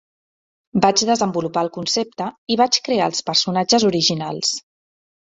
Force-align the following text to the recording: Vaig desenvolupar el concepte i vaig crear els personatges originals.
Vaig 0.85 1.01
desenvolupar 1.09 1.61
el 1.65 1.69
concepte 1.75 2.27
i 2.55 2.57
vaig 2.63 2.79
crear 2.87 3.11
els 3.13 3.21
personatges 3.29 3.87
originals. 3.91 4.57